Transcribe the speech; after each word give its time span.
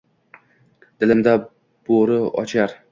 Dilimda 1.03 1.37
bori 1.45 2.21
oʼchar 2.45 2.79